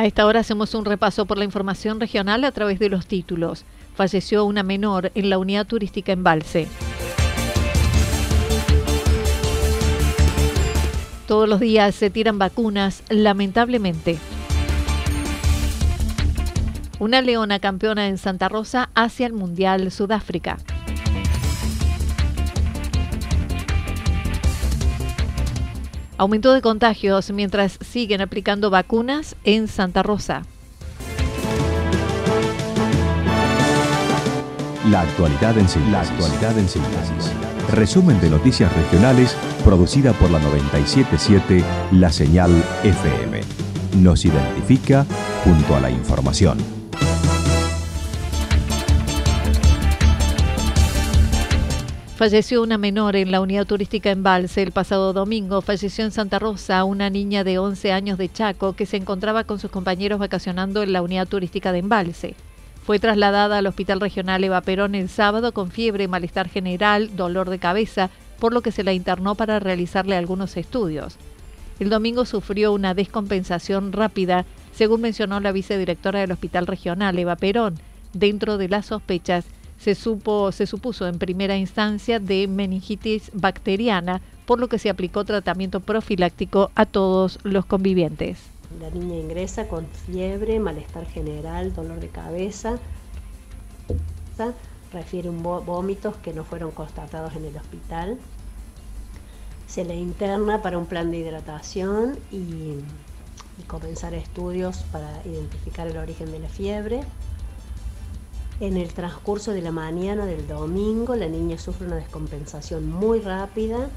A 0.00 0.06
esta 0.06 0.24
hora 0.24 0.40
hacemos 0.40 0.74
un 0.74 0.86
repaso 0.86 1.26
por 1.26 1.36
la 1.36 1.44
información 1.44 2.00
regional 2.00 2.44
a 2.44 2.52
través 2.52 2.78
de 2.78 2.88
los 2.88 3.04
títulos. 3.04 3.66
Falleció 3.94 4.46
una 4.46 4.62
menor 4.62 5.12
en 5.14 5.28
la 5.28 5.36
unidad 5.36 5.66
turística 5.66 6.10
Embalse. 6.10 6.68
Todos 11.28 11.46
los 11.46 11.60
días 11.60 11.94
se 11.94 12.08
tiran 12.08 12.38
vacunas, 12.38 13.02
lamentablemente. 13.10 14.16
Una 16.98 17.20
leona 17.20 17.58
campeona 17.58 18.08
en 18.08 18.16
Santa 18.16 18.48
Rosa 18.48 18.88
hacia 18.94 19.26
el 19.26 19.34
Mundial 19.34 19.90
Sudáfrica. 19.90 20.56
Aumento 26.20 26.52
de 26.52 26.60
contagios 26.60 27.30
mientras 27.30 27.78
siguen 27.80 28.20
aplicando 28.20 28.68
vacunas 28.68 29.36
en 29.44 29.68
Santa 29.68 30.02
Rosa. 30.02 30.42
La 34.90 35.00
actualidad 35.00 35.56
en 35.56 35.66
síntesis. 35.66 35.90
La 35.90 36.02
actualidad 36.02 36.58
en 36.58 36.68
síntesis. 36.68 37.32
Resumen 37.72 38.20
de 38.20 38.28
noticias 38.28 38.70
regionales 38.76 39.34
producida 39.64 40.12
por 40.12 40.30
la 40.30 40.40
977 40.40 41.64
La 41.92 42.12
Señal 42.12 42.50
FM. 42.84 43.40
Nos 44.02 44.26
identifica 44.26 45.06
junto 45.42 45.74
a 45.74 45.80
la 45.80 45.90
información. 45.90 46.58
Falleció 52.20 52.62
una 52.62 52.76
menor 52.76 53.16
en 53.16 53.30
la 53.30 53.40
unidad 53.40 53.66
turística 53.66 54.10
Embalse 54.10 54.60
el 54.60 54.72
pasado 54.72 55.14
domingo. 55.14 55.62
Falleció 55.62 56.04
en 56.04 56.10
Santa 56.10 56.38
Rosa 56.38 56.84
una 56.84 57.08
niña 57.08 57.44
de 57.44 57.58
11 57.58 57.92
años 57.92 58.18
de 58.18 58.30
Chaco 58.30 58.74
que 58.74 58.84
se 58.84 58.98
encontraba 58.98 59.44
con 59.44 59.58
sus 59.58 59.70
compañeros 59.70 60.18
vacacionando 60.18 60.82
en 60.82 60.92
la 60.92 61.00
unidad 61.00 61.26
turística 61.26 61.72
de 61.72 61.78
Embalse. 61.78 62.34
Fue 62.84 62.98
trasladada 62.98 63.56
al 63.56 63.66
Hospital 63.66 64.00
Regional 64.00 64.44
Eva 64.44 64.60
Perón 64.60 64.94
el 64.94 65.08
sábado 65.08 65.52
con 65.52 65.70
fiebre, 65.70 66.08
malestar 66.08 66.50
general, 66.50 67.16
dolor 67.16 67.48
de 67.48 67.58
cabeza, 67.58 68.10
por 68.38 68.52
lo 68.52 68.60
que 68.60 68.70
se 68.70 68.84
la 68.84 68.92
internó 68.92 69.34
para 69.34 69.58
realizarle 69.58 70.14
algunos 70.14 70.58
estudios. 70.58 71.16
El 71.78 71.88
domingo 71.88 72.26
sufrió 72.26 72.74
una 72.74 72.92
descompensación 72.92 73.92
rápida, 73.92 74.44
según 74.74 75.00
mencionó 75.00 75.40
la 75.40 75.52
vicedirectora 75.52 76.20
del 76.20 76.32
Hospital 76.32 76.66
Regional 76.66 77.18
Eva 77.18 77.36
Perón. 77.36 77.76
Dentro 78.12 78.58
de 78.58 78.68
las 78.68 78.84
sospechas, 78.84 79.46
se, 79.80 79.94
supo, 79.94 80.52
se 80.52 80.66
supuso 80.66 81.06
en 81.08 81.18
primera 81.18 81.56
instancia 81.56 82.20
de 82.20 82.46
meningitis 82.46 83.30
bacteriana, 83.32 84.20
por 84.44 84.60
lo 84.60 84.68
que 84.68 84.78
se 84.78 84.90
aplicó 84.90 85.24
tratamiento 85.24 85.80
profiláctico 85.80 86.70
a 86.74 86.84
todos 86.84 87.38
los 87.44 87.64
convivientes. 87.64 88.38
La 88.78 88.90
niña 88.90 89.16
ingresa 89.16 89.68
con 89.68 89.86
fiebre, 89.86 90.60
malestar 90.60 91.06
general, 91.06 91.74
dolor 91.74 91.98
de 91.98 92.08
cabeza. 92.08 92.78
Refiere 94.92 95.30
un 95.30 95.42
vómitos 95.42 96.16
que 96.16 96.34
no 96.34 96.44
fueron 96.44 96.72
constatados 96.72 97.34
en 97.36 97.46
el 97.46 97.56
hospital. 97.56 98.18
Se 99.66 99.84
le 99.84 99.94
interna 99.94 100.62
para 100.62 100.78
un 100.78 100.86
plan 100.86 101.10
de 101.10 101.18
hidratación 101.18 102.18
y, 102.30 102.34
y 103.58 103.62
comenzar 103.66 104.14
estudios 104.14 104.78
para 104.92 105.22
identificar 105.24 105.86
el 105.86 105.96
origen 105.96 106.30
de 106.32 106.40
la 106.40 106.48
fiebre. 106.48 107.00
En 108.60 108.76
el 108.76 108.92
transcurso 108.92 109.52
de 109.52 109.62
la 109.62 109.72
mañana 109.72 110.26
del 110.26 110.46
domingo, 110.46 111.16
la 111.16 111.28
niña 111.28 111.56
sufre 111.56 111.86
una 111.86 111.96
descompensación 111.96 112.90
muy 112.90 113.20
rápida, 113.20 113.88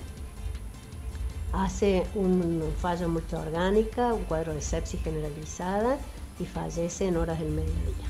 hace 1.52 2.08
un 2.16 2.64
fallo 2.80 3.10
multiorgánica, 3.10 4.14
un 4.14 4.24
cuadro 4.24 4.54
de 4.54 4.62
sepsis 4.62 5.02
generalizada 5.04 5.98
y 6.40 6.46
fallece 6.46 7.08
en 7.08 7.18
horas 7.18 7.40
del 7.40 7.50
mediodía. 7.50 8.08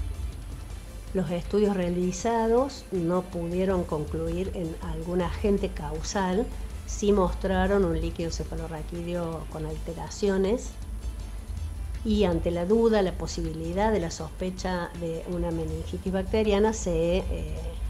Los 1.15 1.31
estudios 1.31 1.75
realizados 1.75 2.85
no 2.91 3.23
pudieron 3.23 3.83
concluir 3.83 4.51
en 4.53 4.75
algún 4.83 5.23
agente 5.23 5.69
causal, 5.69 6.45
sí 6.85 7.13
mostraron 7.13 7.83
un 7.83 7.99
líquido 7.99 8.29
cefalorraquídeo 8.29 9.47
con 9.51 9.65
alteraciones 9.65 10.69
y 12.05 12.25
ante 12.25 12.51
la 12.51 12.65
duda, 12.65 13.01
la 13.01 13.13
posibilidad 13.13 13.91
de 13.91 13.99
la 13.99 14.11
sospecha 14.11 14.89
de 14.99 15.23
una 15.33 15.51
meningitis 15.51 16.11
bacteriana, 16.11 16.73
se 16.73 17.17
eh, 17.17 17.23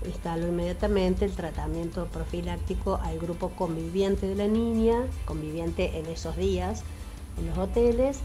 instaló 0.06 0.48
inmediatamente 0.48 1.26
el 1.26 1.32
tratamiento 1.32 2.06
profiláctico 2.08 3.00
al 3.02 3.18
grupo 3.18 3.50
conviviente 3.50 4.28
de 4.28 4.36
la 4.36 4.48
niña, 4.48 4.96
conviviente 5.26 5.98
en 5.98 6.06
esos 6.06 6.38
días 6.38 6.84
en 7.40 7.48
los 7.48 7.58
hoteles. 7.58 8.20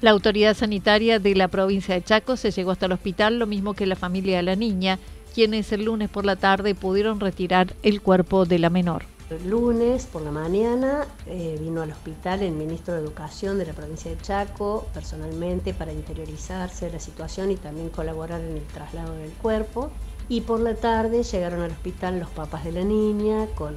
La 0.00 0.12
autoridad 0.12 0.56
sanitaria 0.56 1.18
de 1.18 1.34
la 1.34 1.48
provincia 1.48 1.94
de 1.94 2.04
Chaco 2.04 2.36
se 2.36 2.50
llegó 2.50 2.70
hasta 2.70 2.86
el 2.86 2.92
hospital, 2.92 3.38
lo 3.38 3.46
mismo 3.46 3.74
que 3.74 3.84
la 3.84 3.96
familia 3.96 4.36
de 4.36 4.44
la 4.44 4.56
niña, 4.56 4.98
quienes 5.34 5.72
el 5.72 5.84
lunes 5.84 6.08
por 6.08 6.24
la 6.24 6.36
tarde 6.36 6.74
pudieron 6.74 7.20
retirar 7.20 7.74
el 7.82 8.00
cuerpo 8.00 8.46
de 8.46 8.60
la 8.60 8.70
menor. 8.70 9.04
El 9.30 9.50
lunes 9.50 10.06
por 10.06 10.22
la 10.22 10.30
mañana 10.30 11.06
eh, 11.26 11.58
vino 11.60 11.82
al 11.82 11.90
hospital 11.90 12.42
el 12.42 12.52
ministro 12.52 12.94
de 12.94 13.00
Educación 13.00 13.58
de 13.58 13.66
la 13.66 13.74
provincia 13.74 14.10
de 14.10 14.16
Chaco 14.16 14.86
personalmente 14.94 15.74
para 15.74 15.92
interiorizarse 15.92 16.86
de 16.86 16.92
la 16.92 17.00
situación 17.00 17.50
y 17.50 17.56
también 17.56 17.90
colaborar 17.90 18.40
en 18.40 18.56
el 18.56 18.66
traslado 18.68 19.12
del 19.12 19.30
cuerpo. 19.32 19.90
Y 20.30 20.40
por 20.40 20.60
la 20.60 20.76
tarde 20.76 21.24
llegaron 21.24 21.60
al 21.60 21.72
hospital 21.72 22.18
los 22.18 22.30
papás 22.30 22.64
de 22.64 22.72
la 22.72 22.84
niña 22.84 23.46
con 23.54 23.74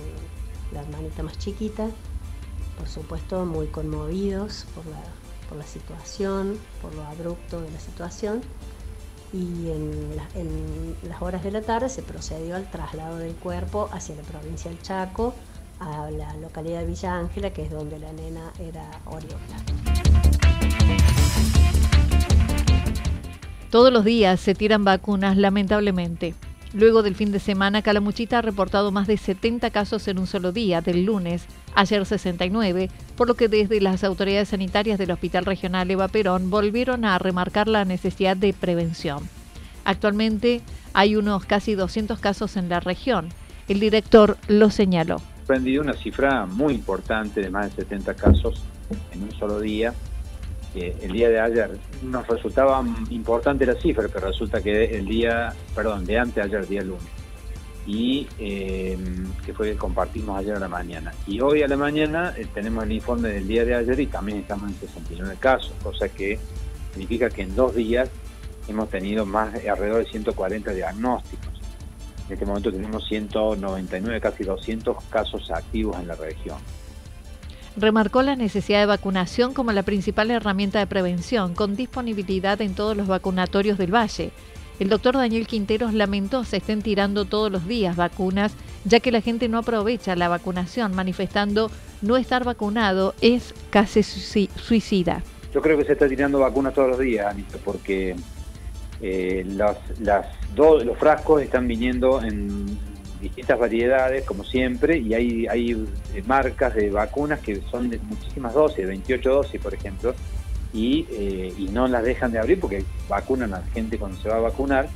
la 0.71 0.83
hermanita 0.83 1.21
más 1.21 1.37
chiquita, 1.37 1.89
por 2.77 2.87
supuesto 2.87 3.45
muy 3.45 3.67
conmovidos 3.67 4.65
por 4.73 4.85
la, 4.85 5.03
por 5.49 5.57
la 5.57 5.65
situación, 5.65 6.57
por 6.81 6.95
lo 6.95 7.03
abrupto 7.03 7.59
de 7.59 7.69
la 7.71 7.79
situación 7.81 8.41
y 9.33 9.69
en, 9.69 10.15
las 11.07 11.21
horas 11.21 11.43
de 11.43 11.51
la 11.51 11.61
tarde 11.61 11.89
se 11.89 12.01
procedió 12.01 12.55
al 12.55 12.69
traslado 12.69 13.17
del 13.17 13.33
cuerpo 13.35 13.89
hacia 13.91 14.15
la 14.15 14.23
provincia 14.23 14.69
del 14.69 14.81
Chaco, 14.81 15.33
a 15.79 16.11
la 16.11 16.35
localidad 16.37 16.81
de 16.81 16.85
Villa 16.87 17.17
Ángela, 17.17 17.51
que 17.51 17.63
es 17.63 17.71
donde 17.71 17.97
la 17.97 18.11
nena 18.13 18.51
era 18.59 18.89
oriunda. 19.05 19.55
Todos 23.69 23.93
los 23.93 24.03
días 24.03 24.39
se 24.39 24.53
tiran 24.53 24.83
vacunas, 24.83 25.37
lamentablemente. 25.37 26.35
Luego 26.73 27.03
del 27.03 27.15
fin 27.15 27.31
de 27.31 27.39
semana, 27.39 27.81
Calamuchita 27.81 28.39
ha 28.39 28.41
reportado 28.41 28.91
más 28.91 29.07
de 29.07 29.17
70 29.17 29.71
casos 29.71 30.07
en 30.07 30.19
un 30.19 30.27
solo 30.27 30.51
día, 30.51 30.81
del 30.81 31.05
lunes, 31.05 31.45
ayer 31.75 32.05
69, 32.05 32.89
por 33.15 33.27
lo 33.27 33.35
que 33.35 33.47
desde 33.47 33.81
las 33.81 34.03
autoridades 34.03 34.49
sanitarias 34.49 34.97
del 34.97 35.11
Hospital 35.11 35.45
Regional 35.45 35.89
Eva 35.89 36.07
Perón 36.07 36.49
volvieron 36.49 37.05
a 37.05 37.17
remarcar 37.19 37.67
la 37.67 37.85
necesidad 37.85 38.37
de 38.37 38.53
prevención. 38.53 39.27
Actualmente 39.85 40.61
hay 40.93 41.15
unos 41.15 41.45
casi 41.45 41.75
200 41.75 42.19
casos 42.19 42.57
en 42.57 42.69
la 42.69 42.79
región. 42.79 43.29
El 43.67 43.79
director 43.79 44.37
lo 44.47 44.69
señaló. 44.69 45.21
Prendido 45.47 45.81
una 45.81 45.93
cifra 45.93 46.45
muy 46.45 46.73
importante 46.73 47.41
de 47.41 47.49
más 47.49 47.75
de 47.75 47.83
70 47.83 48.13
casos 48.15 48.61
en 49.11 49.23
un 49.23 49.31
solo 49.31 49.59
día 49.59 49.93
el 50.73 51.11
día 51.11 51.29
de 51.29 51.39
ayer 51.39 51.69
nos 52.01 52.25
resultaba 52.27 52.83
importante 53.09 53.65
la 53.65 53.75
cifra, 53.75 54.07
pero 54.11 54.27
resulta 54.27 54.61
que 54.61 54.97
el 54.97 55.05
día, 55.05 55.53
perdón, 55.75 56.05
de 56.05 56.17
antes 56.17 56.43
ayer, 56.43 56.67
día 56.67 56.81
lunes, 56.81 57.03
y 57.85 58.27
eh, 58.37 58.97
que 59.45 59.53
fue 59.53 59.71
que 59.71 59.77
compartimos 59.77 60.37
ayer 60.37 60.55
a 60.55 60.59
la 60.59 60.67
mañana. 60.67 61.13
Y 61.27 61.41
hoy 61.41 61.63
a 61.63 61.67
la 61.67 61.77
mañana 61.77 62.33
eh, 62.37 62.47
tenemos 62.53 62.83
el 62.83 62.91
informe 62.91 63.29
del 63.29 63.47
día 63.47 63.65
de 63.65 63.75
ayer 63.75 63.99
y 63.99 64.07
también 64.07 64.39
estamos 64.39 64.69
en 64.69 64.79
69 64.79 65.37
casos, 65.39 65.73
cosa 65.83 66.09
que 66.09 66.39
significa 66.91 67.29
que 67.29 67.43
en 67.43 67.55
dos 67.55 67.75
días 67.75 68.09
hemos 68.67 68.89
tenido 68.89 69.25
más 69.25 69.53
alrededor 69.55 70.05
de 70.05 70.11
140 70.11 70.73
diagnósticos. 70.73 71.49
En 72.27 72.33
este 72.33 72.45
momento 72.45 72.71
tenemos 72.71 73.07
199, 73.07 74.21
casi 74.21 74.43
200 74.43 75.03
casos 75.05 75.51
activos 75.51 75.99
en 75.99 76.07
la 76.07 76.15
región 76.15 76.57
remarcó 77.77 78.21
la 78.21 78.35
necesidad 78.35 78.79
de 78.79 78.85
vacunación 78.85 79.53
como 79.53 79.71
la 79.71 79.83
principal 79.83 80.31
herramienta 80.31 80.79
de 80.79 80.87
prevención, 80.87 81.55
con 81.55 81.75
disponibilidad 81.75 82.61
en 82.61 82.75
todos 82.75 82.97
los 82.97 83.07
vacunatorios 83.07 83.77
del 83.77 83.93
Valle. 83.93 84.31
El 84.81 84.89
doctor 84.89 85.13
Daniel 85.13 85.45
Quinteros 85.45 85.93
lamentó 85.93 86.43
se 86.43 86.57
estén 86.57 86.81
tirando 86.81 87.25
todos 87.25 87.51
los 87.51 87.67
días 87.67 87.95
vacunas, 87.95 88.51
ya 88.83 88.99
que 88.99 89.11
la 89.11 89.21
gente 89.21 89.47
no 89.47 89.59
aprovecha 89.59 90.15
la 90.15 90.27
vacunación, 90.27 90.95
manifestando 90.95 91.69
no 92.01 92.17
estar 92.17 92.43
vacunado 92.43 93.13
es 93.21 93.53
casi 93.69 94.01
suicida. 94.01 95.21
Yo 95.53 95.61
creo 95.61 95.77
que 95.77 95.85
se 95.85 95.93
está 95.93 96.09
tirando 96.09 96.39
vacunas 96.39 96.73
todos 96.73 96.89
los 96.89 96.97
días, 96.97 97.27
Anita, 97.27 97.59
porque 97.63 98.15
eh, 99.03 99.45
las, 99.49 99.77
los 100.55 100.97
frascos 100.97 101.43
están 101.43 101.67
viniendo 101.67 102.19
en 102.23 102.65
distintas 103.21 103.59
variedades, 103.59 104.25
como 104.25 104.43
siempre, 104.43 104.97
y 104.97 105.13
hay, 105.13 105.45
hay 105.45 105.87
marcas 106.25 106.73
de 106.73 106.89
vacunas 106.89 107.39
que 107.41 107.61
son 107.69 107.87
de 107.87 107.99
muchísimas 107.99 108.55
dosis, 108.55 108.87
28 108.87 109.29
dosis, 109.29 109.61
por 109.61 109.75
ejemplo, 109.75 110.15
y, 110.73 111.05
eh, 111.11 111.53
y 111.57 111.65
no 111.69 111.87
las 111.87 112.03
dejan 112.03 112.31
de 112.31 112.39
abrir 112.39 112.59
porque 112.59 112.83
vacunan 113.09 113.53
a 113.53 113.59
la 113.59 113.67
gente 113.67 113.97
cuando 113.97 114.17
se 114.17 114.29
va 114.29 114.37
a 114.37 114.41
vacunar, 114.41 114.89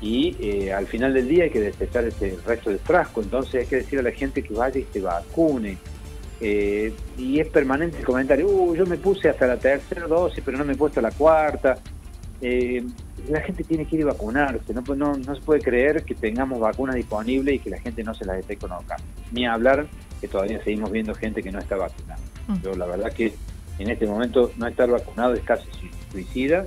y 0.00 0.36
eh, 0.40 0.72
al 0.72 0.86
final 0.86 1.14
del 1.14 1.28
día 1.28 1.44
hay 1.44 1.50
que 1.50 1.60
desechar 1.60 2.04
ese 2.04 2.36
resto 2.46 2.70
de 2.70 2.78
frasco, 2.78 3.22
entonces 3.22 3.62
hay 3.62 3.66
que 3.66 3.76
decir 3.76 3.98
a 3.98 4.02
la 4.02 4.10
gente 4.10 4.42
que 4.42 4.52
vaya 4.52 4.78
y 4.78 4.86
se 4.92 5.00
vacune. 5.00 5.78
y 6.40 7.40
es 7.40 7.48
permanente 7.48 7.98
el 7.98 8.04
comentario, 8.04 8.46
uh, 8.46 8.74
yo 8.74 8.84
me 8.86 8.98
puse 8.98 9.28
hasta 9.28 9.46
la 9.46 9.56
tercera 9.56 10.06
dosis, 10.06 10.42
pero 10.44 10.58
no 10.58 10.64
me 10.64 10.74
he 10.74 10.76
puesto 10.76 11.00
la 11.00 11.10
cuarta 11.10 11.78
la 13.28 13.40
gente 13.40 13.64
tiene 13.64 13.86
que 13.86 13.96
ir 13.96 14.02
a 14.02 14.06
vacunarse, 14.06 14.74
no, 14.74 14.82
no, 14.94 15.14
no 15.14 15.34
se 15.34 15.40
puede 15.40 15.60
creer 15.60 16.04
que 16.04 16.14
tengamos 16.14 16.60
vacunas 16.60 16.96
disponibles 16.96 17.54
y 17.54 17.58
que 17.58 17.70
la 17.70 17.80
gente 17.80 18.02
no 18.02 18.14
se 18.14 18.24
las 18.24 18.38
esté 18.38 18.56
conozca. 18.56 18.96
Ni 19.32 19.46
hablar 19.46 19.86
que 20.20 20.28
todavía 20.28 20.62
seguimos 20.62 20.90
viendo 20.90 21.14
gente 21.14 21.42
que 21.42 21.50
no 21.50 21.58
está 21.58 21.76
vacunada. 21.76 22.20
Mm. 22.48 22.62
Yo 22.62 22.74
la 22.74 22.86
verdad 22.86 23.12
que 23.12 23.34
en 23.78 23.90
este 23.90 24.06
momento 24.06 24.52
no 24.56 24.66
estar 24.66 24.90
vacunado 24.90 25.34
es 25.34 25.42
casi 25.42 25.68
suicida. 26.12 26.64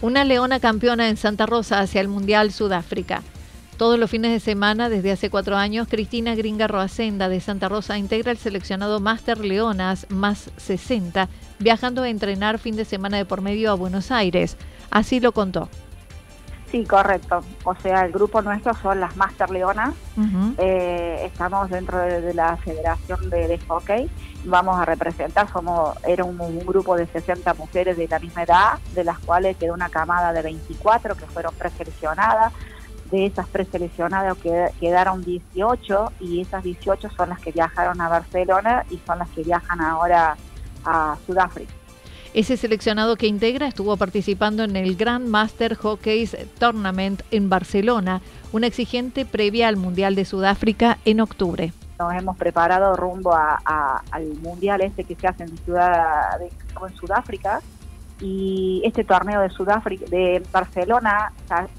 Una 0.00 0.24
leona 0.24 0.60
campeona 0.60 1.08
en 1.08 1.16
Santa 1.16 1.46
Rosa 1.46 1.80
hacia 1.80 2.00
el 2.00 2.08
Mundial 2.08 2.52
Sudáfrica. 2.52 3.22
Todos 3.76 3.98
los 3.98 4.10
fines 4.10 4.32
de 4.32 4.40
semana, 4.40 4.88
desde 4.88 5.12
hace 5.12 5.30
cuatro 5.30 5.56
años, 5.56 5.86
Cristina 5.88 6.34
Gringa 6.34 6.66
Roacenda 6.66 7.28
de 7.28 7.40
Santa 7.40 7.68
Rosa 7.68 7.98
integra 7.98 8.32
el 8.32 8.38
seleccionado 8.38 9.00
Master 9.00 9.38
Leonas 9.38 10.06
más 10.08 10.50
60, 10.56 11.28
viajando 11.58 12.02
a 12.02 12.08
entrenar 12.08 12.58
fin 12.58 12.76
de 12.76 12.84
semana 12.84 13.16
de 13.16 13.24
por 13.24 13.40
medio 13.40 13.70
a 13.70 13.74
Buenos 13.74 14.10
Aires. 14.10 14.56
Así 14.90 15.20
lo 15.20 15.32
contó. 15.32 15.68
Sí, 16.70 16.84
correcto. 16.84 17.40
O 17.64 17.74
sea, 17.76 18.04
el 18.04 18.12
grupo 18.12 18.42
nuestro 18.42 18.74
son 18.74 19.00
las 19.00 19.16
Master 19.16 19.50
Leonas. 19.50 19.94
Eh, 20.58 21.22
estamos 21.24 21.70
dentro 21.70 21.98
de, 21.98 22.34
la 22.34 22.56
Federación 22.58 23.30
de, 23.30 23.58
Hockey. 23.66 24.10
Vamos 24.44 24.78
a 24.78 24.84
representar, 24.84 25.50
somos 25.50 25.96
era 26.06 26.24
un, 26.24 26.38
un, 26.40 26.58
grupo 26.60 26.96
de 26.96 27.06
60 27.06 27.54
mujeres 27.54 27.96
de 27.96 28.06
la 28.06 28.18
misma 28.18 28.42
edad, 28.42 28.78
de 28.94 29.04
las 29.04 29.18
cuales 29.18 29.56
quedó 29.56 29.72
una 29.72 29.88
camada 29.88 30.32
de 30.32 30.42
24 30.42 31.16
que 31.16 31.26
fueron 31.26 31.54
preseleccionadas 31.54 32.52
de 33.10 33.26
esas 33.26 33.46
preseleccionadas 33.48 34.36
quedaron 34.80 35.24
18 35.24 36.12
y 36.20 36.40
esas 36.42 36.62
18 36.62 37.08
son 37.16 37.30
las 37.30 37.40
que 37.40 37.52
viajaron 37.52 38.00
a 38.00 38.08
Barcelona 38.08 38.84
y 38.90 39.00
son 39.06 39.18
las 39.18 39.28
que 39.30 39.42
viajan 39.42 39.80
ahora 39.80 40.36
a 40.84 41.16
Sudáfrica. 41.26 41.77
Ese 42.38 42.56
seleccionado 42.56 43.16
que 43.16 43.26
integra 43.26 43.66
estuvo 43.66 43.96
participando 43.96 44.62
en 44.62 44.76
el 44.76 44.94
Grand 44.94 45.26
Master 45.26 45.74
Hockey 45.74 46.24
Tournament 46.60 47.22
en 47.32 47.48
Barcelona, 47.50 48.20
una 48.52 48.68
exigente 48.68 49.24
previa 49.24 49.66
al 49.66 49.76
Mundial 49.76 50.14
de 50.14 50.24
Sudáfrica 50.24 50.98
en 51.04 51.20
octubre. 51.20 51.72
Nos 51.98 52.14
hemos 52.14 52.36
preparado 52.36 52.94
rumbo 52.94 53.34
al 53.34 54.24
Mundial 54.40 54.82
este 54.82 55.02
que 55.02 55.16
se 55.16 55.26
hace 55.26 55.42
en, 55.42 55.58
Ciudad 55.58 56.38
de, 56.38 56.46
en 56.46 56.94
Sudáfrica 56.94 57.60
y 58.20 58.82
este 58.84 59.02
torneo 59.02 59.40
de 59.40 59.50
Sudáfrica 59.50 60.04
de 60.08 60.40
Barcelona 60.52 61.32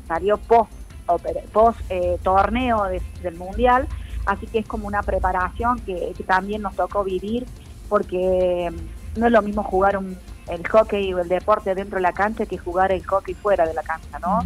salió 0.09 0.35
post 0.39 1.79
eh, 1.89 2.17
torneo 2.21 2.83
del 3.23 3.37
mundial, 3.37 3.87
así 4.25 4.45
que 4.45 4.59
es 4.59 4.67
como 4.67 4.87
una 4.87 5.03
preparación 5.03 5.79
que, 5.79 6.13
también 6.27 6.61
nos 6.61 6.75
tocó 6.75 7.05
vivir 7.05 7.45
porque 7.87 8.69
mm, 8.69 9.19
no 9.21 9.27
es 9.27 9.31
lo 9.31 9.41
mismo 9.41 9.63
jugar 9.63 9.95
un, 9.95 10.17
el 10.49 10.67
hockey 10.67 11.13
o 11.13 11.19
el 11.19 11.27
deporte 11.27 11.75
dentro 11.75 11.97
de 11.97 12.01
la 12.01 12.13
cancha 12.13 12.45
que 12.45 12.57
jugar 12.57 12.91
el 12.91 13.05
hockey 13.05 13.33
fuera 13.35 13.65
de 13.65 13.73
la 13.73 13.83
cancha, 13.83 14.19
¿no? 14.19 14.39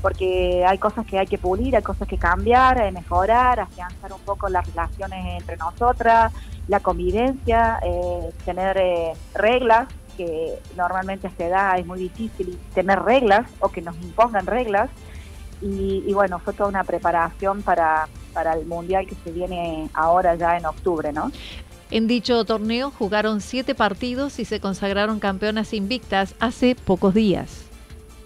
Porque 0.00 0.64
hay 0.64 0.78
cosas 0.78 1.04
que 1.06 1.18
hay 1.18 1.26
que 1.26 1.38
pulir, 1.38 1.74
hay 1.74 1.82
cosas 1.82 2.06
que 2.06 2.18
cambiar, 2.18 2.80
eh, 2.80 2.92
mejorar, 2.92 3.58
afianzar 3.58 4.12
un 4.12 4.20
poco 4.20 4.48
las 4.48 4.64
relaciones 4.66 5.40
entre 5.40 5.56
nosotras, 5.56 6.32
la 6.68 6.80
convivencia, 6.80 7.80
eh, 7.82 8.30
tener 8.44 9.16
reglas 9.34 9.88
que 10.16 10.58
normalmente 10.76 11.28
a 11.28 11.30
esta 11.30 11.46
edad 11.46 11.78
es 11.78 11.86
muy 11.86 12.00
difícil 12.00 12.58
tener 12.74 13.00
reglas 13.00 13.46
o 13.60 13.68
que 13.68 13.80
nos 13.80 13.96
impongan 13.96 14.46
reglas 14.46 14.90
y, 15.60 16.12
bueno, 16.12 16.38
fue 16.38 16.52
toda 16.52 16.68
una 16.68 16.84
preparación 16.84 17.62
para, 17.62 18.08
para 18.32 18.52
el 18.52 18.66
Mundial 18.66 19.06
que 19.06 19.16
se 19.24 19.32
viene 19.32 19.90
ahora 19.92 20.36
ya 20.36 20.56
en 20.56 20.66
octubre, 20.66 21.12
¿no? 21.12 21.32
En 21.90 22.06
dicho 22.06 22.44
torneo 22.44 22.90
jugaron 22.90 23.40
siete 23.40 23.74
partidos 23.74 24.38
y 24.38 24.44
se 24.44 24.60
consagraron 24.60 25.20
campeonas 25.20 25.72
invictas 25.72 26.34
hace 26.38 26.74
pocos 26.74 27.14
días. 27.14 27.64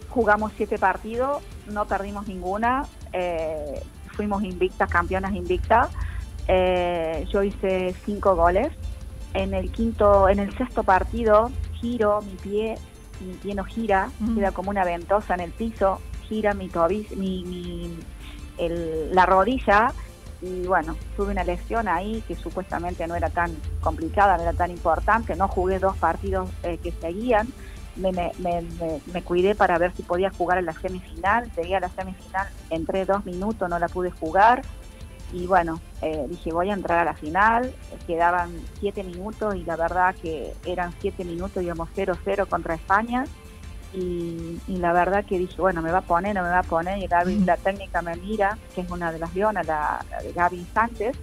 Jugamos 0.08 0.52
siete 0.56 0.78
partidos, 0.78 1.42
no 1.68 1.86
perdimos 1.86 2.26
ninguna, 2.26 2.86
eh, 3.12 3.80
fuimos 4.16 4.42
invictas, 4.42 4.90
campeonas 4.90 5.34
invictas. 5.34 5.90
Eh, 6.48 7.24
yo 7.32 7.44
hice 7.44 7.94
cinco 8.04 8.34
goles. 8.34 8.72
En 9.32 9.54
el 9.54 9.70
quinto, 9.70 10.28
en 10.28 10.40
el 10.40 10.54
sexto 10.56 10.82
partido, 10.82 11.50
giro 11.80 12.20
mi 12.20 12.34
pie, 12.34 12.74
mi 13.20 13.34
pie 13.34 13.54
no 13.54 13.64
gira, 13.64 14.10
queda 14.34 14.50
como 14.50 14.70
una 14.70 14.84
ventosa 14.84 15.34
en 15.34 15.40
el 15.40 15.52
piso, 15.52 16.00
gira 16.28 16.52
mi 16.52 16.68
tobillo, 16.68 17.16
mi, 17.16 17.96
la 18.58 19.24
rodilla 19.24 19.92
y 20.42 20.66
bueno, 20.66 20.96
tuve 21.16 21.32
una 21.32 21.44
lesión 21.44 21.86
ahí 21.88 22.22
que 22.26 22.34
supuestamente 22.34 23.06
no 23.06 23.14
era 23.14 23.30
tan 23.30 23.56
complicada, 23.80 24.36
no 24.36 24.42
era 24.42 24.52
tan 24.52 24.72
importante, 24.72 25.36
no 25.36 25.46
jugué 25.46 25.78
dos 25.78 25.96
partidos 25.96 26.50
eh, 26.64 26.78
que 26.78 26.90
seguían, 26.90 27.46
me, 27.96 29.22
cuidé 29.22 29.54
para 29.54 29.78
ver 29.78 29.92
si 29.94 30.02
podía 30.02 30.30
jugar 30.30 30.58
en 30.58 30.66
la 30.66 30.72
semifinal, 30.72 31.50
llegué 31.56 31.76
a 31.76 31.80
la 31.80 31.90
semifinal, 31.90 32.48
entré 32.70 33.04
dos 33.04 33.24
minutos, 33.24 33.68
no 33.68 33.78
la 33.78 33.88
pude 33.88 34.10
jugar 34.10 34.62
y 35.32 35.46
bueno, 35.46 35.80
eh, 36.02 36.26
dije 36.28 36.52
voy 36.52 36.70
a 36.70 36.74
entrar 36.74 36.98
a 36.98 37.04
la 37.04 37.14
final, 37.14 37.72
quedaban 38.06 38.50
siete 38.80 39.04
minutos 39.04 39.54
y 39.54 39.64
la 39.64 39.76
verdad 39.76 40.14
que 40.20 40.52
eran 40.66 40.92
siete 41.00 41.24
minutos, 41.24 41.62
íbamos 41.62 41.88
0-0 41.94 42.48
contra 42.48 42.74
España 42.74 43.26
y, 43.94 44.60
la 44.68 44.92
verdad 44.92 45.24
que 45.24 45.38
dije, 45.38 45.60
bueno, 45.60 45.82
me 45.82 45.92
va 45.92 45.98
a 45.98 46.02
poner, 46.02 46.34
no 46.34 46.42
me 46.42 46.48
va 46.48 46.60
a 46.60 46.64
poner, 46.64 46.98
y 46.98 47.06
Gaby, 47.06 47.40
la 47.40 47.56
técnica 47.56 48.00
me 48.02 48.16
mira, 48.16 48.56
que 48.74 48.80
es 48.80 48.90
una 48.90 49.12
de 49.12 49.18
las 49.18 49.34
leonas, 49.34 49.66
la, 49.66 50.04
de 50.22 50.32
Gaby 50.32 50.66
Sánchez, 50.72 51.16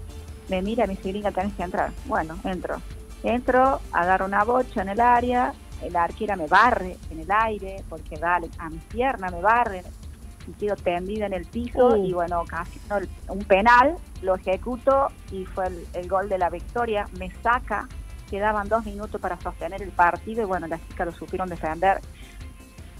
me 0.49 0.61
mira 0.61 0.85
y 0.85 0.88
me 0.89 0.95
dice, 0.95 1.31
tenés 1.31 1.53
que 1.53 1.63
entrar. 1.63 1.91
Bueno, 2.05 2.38
entro. 2.43 2.81
Entro, 3.23 3.81
agarro 3.91 4.25
una 4.25 4.43
bocha 4.43 4.81
en 4.81 4.89
el 4.89 4.99
área, 4.99 5.53
la 5.91 6.03
arquera 6.03 6.35
me 6.35 6.47
barre 6.47 6.97
en 7.11 7.19
el 7.19 7.31
aire, 7.31 7.83
porque 7.89 8.17
vale, 8.17 8.49
a 8.59 8.69
mi 8.69 8.77
pierna 8.77 9.29
me 9.29 9.41
barre, 9.41 9.83
y 10.47 10.51
quedo 10.53 10.75
tendida 10.75 11.25
en 11.25 11.33
el 11.33 11.45
piso, 11.45 11.89
uh. 11.89 12.05
y 12.05 12.13
bueno, 12.13 12.43
casi 12.47 12.79
un 13.27 13.43
penal, 13.45 13.95
lo 14.21 14.35
ejecuto, 14.35 15.07
y 15.31 15.45
fue 15.45 15.67
el, 15.67 15.88
el 15.93 16.07
gol 16.07 16.29
de 16.29 16.38
la 16.38 16.49
victoria, 16.49 17.07
me 17.17 17.31
saca, 17.41 17.88
quedaban 18.29 18.69
dos 18.69 18.85
minutos 18.85 19.19
para 19.19 19.39
sostener 19.41 19.81
el 19.81 19.91
partido, 19.91 20.43
y 20.43 20.45
bueno, 20.45 20.67
las 20.67 20.85
chicas 20.88 21.07
lo 21.07 21.13
supieron 21.13 21.49
defender 21.49 21.99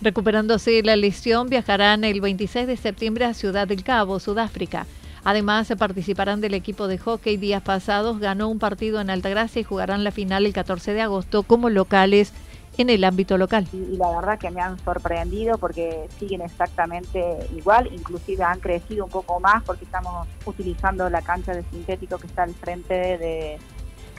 Recuperándose 0.02 0.82
la 0.84 0.96
lesión, 0.96 1.50
viajarán 1.50 2.04
el 2.04 2.22
26 2.22 2.68
de 2.68 2.78
septiembre 2.78 3.26
a 3.26 3.34
Ciudad 3.34 3.68
del 3.68 3.84
Cabo, 3.84 4.20
Sudáfrica. 4.20 4.86
Además, 5.26 5.74
participarán 5.78 6.40
del 6.40 6.54
equipo 6.54 6.88
de 6.88 6.98
hockey 6.98 7.36
días 7.36 7.62
pasados, 7.62 8.20
ganó 8.20 8.48
un 8.48 8.60
partido 8.60 9.02
en 9.02 9.10
Altagracia 9.10 9.60
y 9.60 9.66
jugarán 9.66 10.06
la 10.06 10.12
final 10.12 10.46
el 10.46 10.54
14 10.54 10.94
de 10.94 11.02
agosto 11.02 11.44
como 11.44 11.70
locales 11.70 12.32
en 12.78 12.90
el 12.90 13.04
ámbito 13.04 13.38
local. 13.38 13.68
Y, 13.74 13.98
la 13.98 14.10
verdad 14.12 14.40
que 14.40 14.50
me 14.52 14.62
han 14.62 14.80
sorprendido 14.80 15.58
porque 15.58 16.08
siguen 16.18 16.42
exactamente 16.42 17.22
igual, 17.54 17.90
inclusive 17.92 18.44
han 18.44 18.62
crecido 18.62 19.04
un 19.04 19.12
poco 19.12 19.42
más 19.42 19.64
porque 19.64 19.84
estamos 19.84 20.28
utilizando 20.46 21.10
la 21.10 21.22
cancha 21.22 21.54
de 21.54 21.64
sintético 21.64 22.18
que 22.18 22.28
está 22.28 22.44
al 22.44 22.54
frente 22.54 22.94
de, 22.94 23.58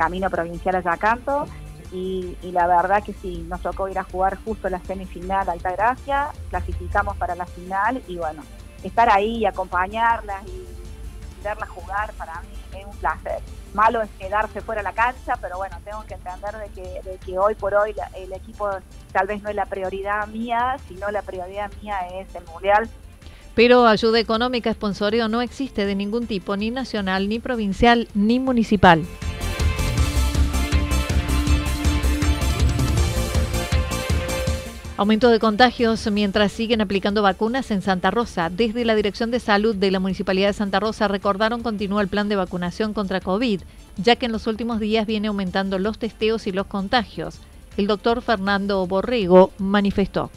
camino 0.00 0.30
provincial 0.30 0.76
a 0.76 0.82
Yacanto. 1.90 2.36
Y, 2.42 2.52
la 2.52 2.66
verdad 2.66 3.02
que 3.02 3.12
sí, 3.12 3.44
nos 3.48 3.60
tocó 3.60 3.88
ir 3.88 3.98
a 3.98 4.04
jugar 4.04 4.38
justo 4.44 4.68
la 4.68 4.80
semifinal 4.80 5.48
Altagracia, 5.48 6.28
clasificamos 6.48 7.16
para 7.16 7.34
la 7.34 7.46
final 7.46 8.02
y 8.06 8.16
bueno, 8.16 8.42
estar 8.82 9.10
ahí 9.10 9.38
y 9.38 9.46
acompañarlas 9.46 10.42
y 10.46 10.66
verlas 11.42 11.68
jugar 11.68 12.12
para 12.14 12.40
mí 12.42 12.78
es 12.78 12.86
un 12.86 12.96
placer. 12.96 13.40
Malo 13.74 14.02
es 14.02 14.10
quedarse 14.18 14.60
fuera 14.60 14.80
de 14.80 14.84
la 14.84 14.92
cancha, 14.92 15.34
pero 15.40 15.56
bueno, 15.56 15.76
tengo 15.84 16.02
que 16.04 16.14
entender 16.14 16.56
de 16.56 16.68
que, 16.70 17.02
de 17.08 17.18
que 17.18 17.38
hoy 17.38 17.54
por 17.54 17.74
hoy 17.74 17.94
el 18.16 18.32
equipo 18.32 18.68
tal 19.12 19.26
vez 19.26 19.42
no 19.42 19.50
es 19.50 19.56
la 19.56 19.66
prioridad 19.66 20.26
mía, 20.26 20.76
sino 20.88 21.10
la 21.10 21.22
prioridad 21.22 21.70
mía 21.80 21.96
es 22.14 22.34
el 22.34 22.44
Mundial. 22.46 22.88
Pero 23.54 23.86
ayuda 23.86 24.18
económica, 24.18 24.72
sponsorio 24.72 25.28
no 25.28 25.40
existe 25.42 25.84
de 25.84 25.94
ningún 25.94 26.26
tipo, 26.26 26.56
ni 26.56 26.70
nacional, 26.70 27.28
ni 27.28 27.38
provincial, 27.38 28.08
ni 28.14 28.40
municipal. 28.40 29.04
Aumento 35.00 35.30
de 35.30 35.38
contagios 35.38 36.10
mientras 36.10 36.52
siguen 36.52 36.82
aplicando 36.82 37.22
vacunas 37.22 37.70
en 37.70 37.80
Santa 37.80 38.10
Rosa. 38.10 38.50
Desde 38.50 38.84
la 38.84 38.94
Dirección 38.94 39.30
de 39.30 39.40
Salud 39.40 39.74
de 39.74 39.90
la 39.90 39.98
Municipalidad 39.98 40.48
de 40.48 40.52
Santa 40.52 40.78
Rosa 40.78 41.08
recordaron 41.08 41.62
continúa 41.62 42.02
el 42.02 42.08
plan 42.08 42.28
de 42.28 42.36
vacunación 42.36 42.92
contra 42.92 43.22
COVID, 43.22 43.62
ya 43.96 44.16
que 44.16 44.26
en 44.26 44.32
los 44.32 44.46
últimos 44.46 44.78
días 44.78 45.06
viene 45.06 45.28
aumentando 45.28 45.78
los 45.78 45.98
testeos 45.98 46.46
y 46.46 46.52
los 46.52 46.66
contagios. 46.66 47.40
El 47.78 47.86
doctor 47.86 48.20
Fernando 48.20 48.86
Borrego 48.86 49.52
manifestó. 49.56 50.30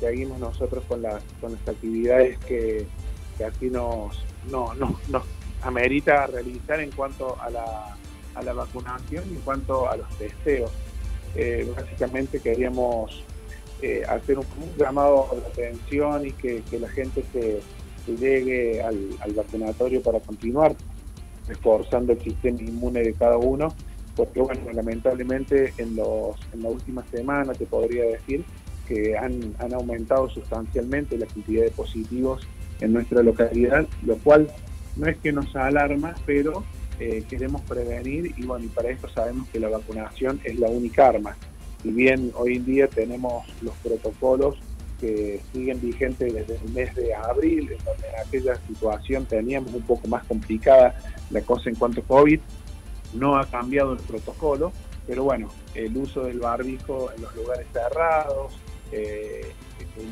Seguimos 0.00 0.40
nosotros 0.40 0.82
con 0.88 1.02
las, 1.02 1.22
con 1.40 1.52
las 1.52 1.68
actividades 1.68 2.40
que, 2.40 2.88
aquí 3.46 3.70
nos, 3.70 4.18
no, 4.50 4.74
nos 4.74 5.22
amerita 5.62 6.26
realizar 6.26 6.80
en 6.80 6.90
cuanto 6.90 7.40
a 7.40 7.48
la, 7.50 7.96
a 8.34 8.42
la 8.42 8.52
vacunación 8.52 9.22
y 9.30 9.36
en 9.36 9.42
cuanto 9.42 9.88
a 9.88 9.96
los 9.96 10.08
testeos. 10.18 10.72
Eh, 11.36 11.72
básicamente 11.76 12.40
queríamos 12.40 13.22
hacer 14.08 14.38
un, 14.38 14.46
llamado 14.78 15.28
de 15.32 15.64
atención 15.64 16.26
y 16.26 16.32
que, 16.32 16.62
la 16.78 16.88
gente 16.88 17.24
se, 17.32 17.60
llegue 18.06 18.82
al, 18.82 19.16
vacunatorio 19.34 20.02
para 20.02 20.20
continuar 20.20 20.74
reforzando 21.46 22.12
el 22.12 22.20
sistema 22.20 22.60
inmune 22.60 23.02
de 23.02 23.14
cada 23.14 23.36
uno, 23.36 23.74
porque 24.16 24.40
bueno, 24.40 24.60
lamentablemente 24.72 25.72
en, 25.78 25.96
los, 25.96 26.36
en 26.52 26.62
la 26.62 26.70
última 26.70 27.04
semana 27.10 27.52
te 27.52 27.66
podría 27.66 28.04
decir 28.04 28.44
que 28.88 29.16
han, 29.16 29.54
han 29.58 29.72
aumentado 29.74 30.28
sustancialmente 30.28 31.16
la 31.16 31.26
cantidad 31.26 31.64
de 31.64 31.70
positivos 31.70 32.46
en 32.80 32.92
nuestra 32.92 33.22
localidad, 33.22 33.86
lo 34.04 34.16
cual 34.18 34.50
no 34.96 35.06
es 35.06 35.16
que 35.18 35.32
nos 35.32 35.54
alarma, 35.54 36.14
pero 36.26 36.64
eh, 36.98 37.24
queremos 37.28 37.62
prevenir 37.62 38.34
y 38.36 38.44
bueno, 38.44 38.64
y 38.64 38.68
para 38.68 38.90
esto 38.90 39.08
sabemos 39.08 39.48
que 39.48 39.60
la 39.60 39.68
vacunación 39.68 40.40
es 40.44 40.58
la 40.58 40.68
única 40.68 41.08
arma 41.08 41.36
si 41.82 41.90
bien 41.90 42.32
hoy 42.34 42.56
en 42.56 42.64
día 42.64 42.88
tenemos 42.88 43.46
los 43.62 43.74
protocolos 43.76 44.56
que 45.00 45.40
siguen 45.52 45.80
vigentes 45.80 46.34
desde 46.34 46.56
el 46.56 46.72
mes 46.72 46.94
de 46.94 47.14
abril, 47.14 47.72
en 47.72 47.84
donde 47.84 48.06
en 48.08 48.26
aquella 48.26 48.56
situación 48.66 49.24
teníamos 49.24 49.72
un 49.72 49.82
poco 49.82 50.06
más 50.08 50.24
complicada 50.24 50.94
la 51.30 51.40
cosa 51.40 51.70
en 51.70 51.76
cuanto 51.76 52.02
a 52.02 52.04
COVID, 52.04 52.40
no 53.14 53.36
ha 53.36 53.46
cambiado 53.46 53.94
el 53.94 54.00
protocolo, 54.00 54.72
pero 55.06 55.24
bueno, 55.24 55.48
el 55.74 55.96
uso 55.96 56.24
del 56.24 56.40
barbijo 56.40 57.10
en 57.16 57.22
los 57.22 57.34
lugares 57.34 57.66
cerrados, 57.72 58.52
eh, 58.92 59.52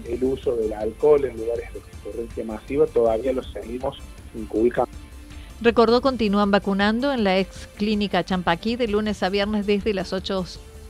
el, 0.08 0.24
uso 0.24 0.56
del 0.56 0.72
alcohol 0.72 1.24
en 1.24 1.36
lugares 1.36 1.72
de 1.74 1.80
concurrencia 1.80 2.44
masiva, 2.44 2.86
todavía 2.86 3.32
lo 3.32 3.42
seguimos 3.42 3.98
inculcando. 4.34 4.90
Recordó 5.60 6.00
continúan 6.00 6.50
vacunando 6.50 7.12
en 7.12 7.24
la 7.24 7.38
ex 7.38 7.68
clínica 7.76 8.24
Champaquí 8.24 8.76
de 8.76 8.88
lunes 8.88 9.22
a 9.22 9.28
viernes 9.28 9.66
desde 9.66 9.92
las 9.92 10.12
8 10.12 10.44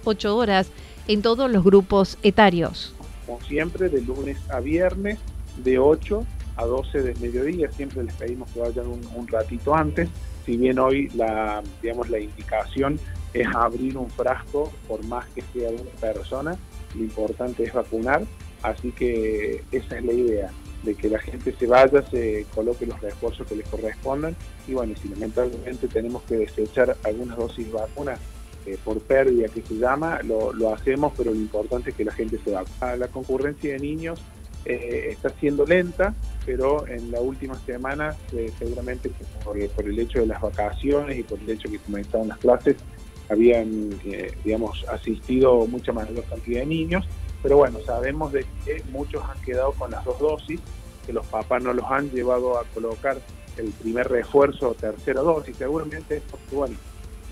8 0.05 0.37
horas 0.37 0.71
en 1.07 1.23
todos 1.23 1.51
los 1.51 1.65
grupos 1.65 2.19
etarios. 2.23 2.95
Como 3.27 3.41
siempre, 3.43 3.89
de 3.89 4.01
lunes 4.03 4.39
a 4.51 4.61
viernes, 4.61 5.19
de 5.57 5.79
8 5.79 6.25
a 6.57 6.65
12 6.65 7.03
del 7.03 7.19
mediodía, 7.21 7.71
siempre 7.71 8.03
les 8.03 8.15
pedimos 8.15 8.51
que 8.51 8.61
vayan 8.61 8.87
un, 8.87 9.29
ratito 9.29 9.75
antes, 9.75 10.09
si 10.45 10.57
bien 10.57 10.79
hoy 10.79 11.09
la, 11.15 11.63
digamos, 11.83 12.09
la 12.09 12.19
indicación 12.19 12.99
es 13.35 13.47
abrir 13.55 13.97
un 13.97 14.11
frasco 14.11 14.73
por 14.87 15.05
más 15.05 15.27
que 15.29 15.43
sea 15.53 15.71
una 15.71 15.91
persona, 16.01 16.57
lo 16.95 17.01
importante 17.05 17.65
es 17.65 17.73
vacunar, 17.73 18.23
así 18.63 18.91
que 18.93 19.63
esa 19.71 19.99
es 19.99 20.05
la 20.05 20.13
idea, 20.13 20.51
de 20.83 20.95
que 20.95 21.09
la 21.09 21.19
gente 21.19 21.55
se 21.59 21.67
vaya, 21.67 22.03
se 22.11 22.47
coloque 22.55 22.87
los 22.87 23.01
refuerzos 23.01 23.47
que 23.47 23.57
les 23.57 23.69
correspondan. 23.69 24.37
Y 24.67 24.75
bueno, 24.75 24.95
si 25.01 25.09
lamentablemente 25.09 25.89
tenemos 25.89 26.23
que 26.23 26.37
desechar 26.37 26.97
algunas 27.05 27.37
dosis 27.37 27.71
vacunas, 27.73 28.21
eh, 28.69 28.77
por 28.85 29.01
pérdida 29.01 29.49
que 29.49 29.63
se 29.63 29.77
llama, 29.77 30.21
lo, 30.23 30.75
hacemos, 30.75 31.15
pero 31.17 31.31
lo 31.31 31.37
importante 31.37 31.89
es 31.91 31.97
que 31.97 32.05
la 32.05 32.13
gente 32.13 32.39
se 32.45 32.51
va. 32.51 32.65
La 32.97 33.09
concurrencia 33.09 33.73
de 33.73 33.79
niños 33.79 34.21
eh, 34.67 35.09
está 35.11 35.31
siendo 35.31 35.65
lenta, 35.65 36.15
pero 36.45 36.87
en 36.87 37.11
la 37.11 37.19
última 37.21 37.55
semana, 37.61 38.15
eh, 38.33 38.53
seguramente 38.59 39.11
por, 39.43 39.57
el 39.59 39.99
hecho 39.99 40.21
de 40.21 40.27
las 40.27 40.43
vacaciones 40.43 41.19
y 41.19 41.23
por 41.23 41.39
el 41.39 41.49
hecho 41.49 41.71
que 41.71 41.79
comenzaron 41.79 42.29
las 42.29 42.37
clases, 42.37 42.77
habían, 43.31 43.91
digamos, 44.45 44.85
asistido 44.89 45.67
mucha 45.67 45.93
mayor 45.93 46.23
cantidad 46.25 46.61
de 46.61 46.67
niños, 46.67 47.07
pero 47.43 47.57
bueno, 47.57 47.79
sabemos 47.87 48.33
de 48.33 48.45
que 48.67 48.83
muchos 48.91 49.23
han 49.25 49.41
quedado 49.43 49.73
con 49.73 49.91
las 49.91 50.05
dos 50.05 50.19
dosis, 50.19 50.61
que 51.07 51.15
los 51.15 51.27
papás 51.27 51.63
no 51.63 51.73
los 51.73 51.87
han 51.91 52.11
llevado 52.11 52.59
a 52.59 52.65
colocar 52.75 53.19
el 53.57 53.71
primer 53.71 54.09
refuerzo 54.09 54.71
o 54.71 54.75
tercera 54.75 55.23
dosis, 55.23 55.57
seguramente 55.57 56.17
es 56.17 56.23
porque, 56.31 56.55
bueno, 56.55 56.77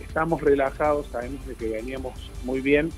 estamos 0.03 0.41
relajados, 0.41 1.07
sabemos 1.13 1.47
de 1.47 1.55
que 1.55 1.69
veníamos 1.69 2.15
muy 2.45 2.61
bien. 2.61 2.91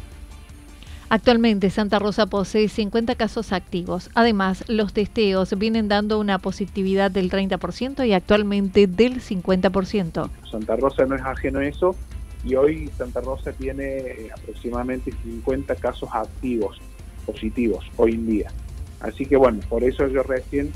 Actualmente 1.11 1.71
Santa 1.71 1.99
Rosa 1.99 2.27
posee 2.27 2.69
50 2.69 3.15
casos 3.15 3.53
activos. 3.53 4.11
Además, 4.15 4.65
los 4.69 4.93
testeos 4.93 5.59
vienen 5.59 5.89
dando 5.89 6.21
una 6.21 6.39
positividad 6.39 7.11
del 7.11 7.31
30% 7.31 8.07
y 8.07 8.13
actualmente 8.13 8.87
del 8.87 9.23
50%. 9.23 10.31
Santa 10.51 10.77
Rosa 10.77 11.07
no 11.07 11.17
es 11.17 11.23
ajeno 11.23 11.61
a 11.61 11.67
eso 11.67 11.97
y 12.45 12.55
hoy 12.55 12.91
Santa 12.97 13.21
Rosa 13.21 13.53
tiene 13.53 13.85
eh, 13.85 14.31
aproximadamente 14.37 15.13
50 15.23 15.75
casos 15.77 16.11
activos, 16.13 16.79
positivos, 17.25 17.85
hoy 17.97 18.13
en 18.13 18.27
día. 18.27 18.53
Así 19.01 19.25
que 19.27 19.37
bueno, 19.37 19.61
por 19.69 19.85
eso 19.85 20.07
yo 20.09 20.23
recién 20.23 20.73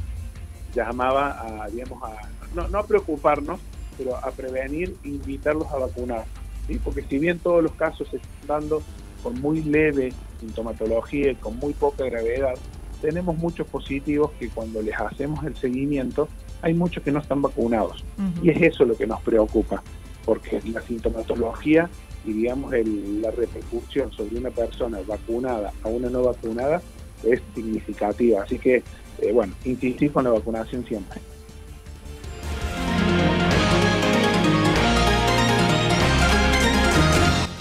llamaba 0.75 1.65
a, 1.65 1.69
digamos, 1.69 2.03
a, 2.03 2.69
no, 2.69 2.85
preocuparnos, 2.85 3.61
pero 3.97 4.17
a 4.17 4.31
prevenir 4.31 4.97
e 5.05 5.09
invitarlos 5.09 5.67
a 5.69 5.79
vacunar. 5.79 6.25
¿sí? 6.67 6.81
Porque 6.83 7.03
si 7.03 7.19
bien 7.19 7.39
todos 7.39 7.63
los 7.63 7.73
casos 7.73 8.09
se 8.09 8.17
están 8.17 8.47
dando 8.47 8.83
con 9.23 9.41
muy 9.41 9.63
leve 9.63 10.13
sintomatología 10.41 11.33
y 11.33 11.35
con 11.37 11.57
muy 11.59 11.73
poca 11.73 12.05
gravedad, 12.05 12.55
tenemos 13.01 13.37
muchos 13.37 13.67
positivos 13.67 14.31
que 14.39 14.49
cuando 14.49 14.81
les 14.81 14.99
hacemos 14.99 15.45
el 15.45 15.57
seguimiento, 15.57 16.29
hay 16.63 16.75
muchos 16.75 17.03
que 17.03 17.11
no 17.11 17.19
están 17.19 17.43
vacunados. 17.43 18.05
Y 18.43 18.51
es 18.51 18.63
eso 18.63 18.85
lo 18.85 18.97
que 18.97 19.07
nos 19.07 19.21
preocupa, 19.23 19.83
porque 20.25 20.61
la 20.73 20.81
sintomatología 20.83 21.91
y 22.25 22.33
digamos 22.33 22.73
la 22.73 23.33
repercusión 23.33 24.13
sobre 24.13 24.39
una 24.39 24.51
persona 24.51 25.01
vacunada 25.07 25.73
a 25.83 25.89
una 25.89 26.09
no 26.09 26.23
vacunada 26.23 26.81
es 27.25 27.43
significativa. 27.55 28.43
Así 28.43 28.59
que, 28.59 28.83
eh, 29.19 29.33
bueno, 29.33 29.55
insistir 29.65 30.13
con 30.13 30.25
la 30.25 30.31
vacunación 30.31 30.85
siempre. 30.87 31.21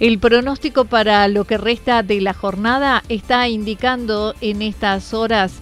El 0.00 0.20
pronóstico 0.20 0.84
para 0.84 1.26
lo 1.26 1.44
que 1.44 1.58
resta 1.58 2.04
de 2.04 2.20
la 2.20 2.32
jornada 2.32 3.02
está 3.08 3.48
indicando 3.48 4.32
en 4.40 4.62
estas 4.62 5.12
horas 5.12 5.60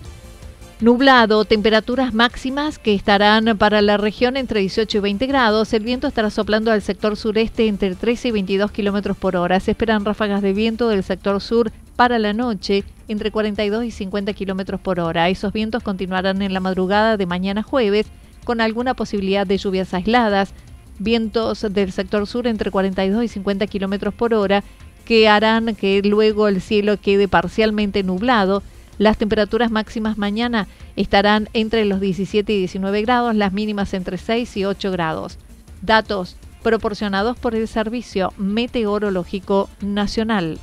nublado, 0.78 1.46
temperaturas 1.46 2.12
máximas 2.12 2.78
que 2.78 2.94
estarán 2.94 3.56
para 3.56 3.80
la 3.80 3.96
región 3.96 4.36
entre 4.36 4.60
18 4.60 4.98
y 4.98 5.00
20 5.00 5.26
grados. 5.26 5.72
El 5.72 5.84
viento 5.84 6.06
estará 6.06 6.28
soplando 6.28 6.70
al 6.70 6.82
sector 6.82 7.16
sureste 7.16 7.66
entre 7.66 7.94
13 7.94 8.28
y 8.28 8.30
22 8.32 8.70
kilómetros 8.72 9.16
por 9.16 9.36
hora. 9.36 9.58
Se 9.58 9.70
esperan 9.70 10.04
ráfagas 10.04 10.42
de 10.42 10.52
viento 10.52 10.90
del 10.90 11.02
sector 11.02 11.40
sur 11.40 11.72
para 11.96 12.18
la 12.18 12.34
noche 12.34 12.84
entre 13.08 13.30
42 13.30 13.84
y 13.84 13.90
50 13.90 14.34
kilómetros 14.34 14.80
por 14.82 15.00
hora. 15.00 15.30
Esos 15.30 15.54
vientos 15.54 15.82
continuarán 15.82 16.42
en 16.42 16.52
la 16.52 16.60
madrugada 16.60 17.16
de 17.16 17.24
mañana 17.24 17.62
jueves 17.62 18.06
con 18.44 18.60
alguna 18.60 18.92
posibilidad 18.92 19.46
de 19.46 19.56
lluvias 19.56 19.94
aisladas, 19.94 20.52
vientos 20.98 21.66
del 21.70 21.92
sector 21.92 22.26
sur 22.26 22.46
entre 22.46 22.70
42 22.70 23.24
y 23.24 23.28
50 23.28 23.66
kilómetros 23.66 24.14
por 24.14 24.34
hora, 24.34 24.64
que 25.04 25.28
harán 25.28 25.74
que 25.74 26.02
luego 26.02 26.48
el 26.48 26.60
cielo 26.60 26.98
quede 27.00 27.28
parcialmente 27.28 28.02
nublado. 28.02 28.62
Las 28.98 29.18
temperaturas 29.18 29.70
máximas 29.70 30.18
mañana 30.18 30.66
estarán 30.96 31.48
entre 31.52 31.84
los 31.84 32.00
17 32.00 32.52
y 32.52 32.58
19 32.58 33.02
grados, 33.02 33.34
las 33.34 33.52
mínimas 33.52 33.94
entre 33.94 34.18
6 34.18 34.56
y 34.56 34.64
8 34.64 34.90
grados. 34.90 35.38
Datos 35.82 36.36
proporcionados 36.62 37.38
por 37.38 37.54
el 37.54 37.68
Servicio 37.68 38.32
Meteorológico 38.38 39.68
Nacional. 39.80 40.58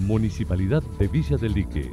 Municipalidad 0.00 0.82
de 0.98 1.06
Villa 1.06 1.36
del 1.36 1.52
Lique. 1.52 1.92